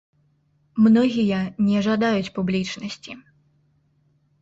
[0.85, 3.11] Многія не жадаюць публічнасці.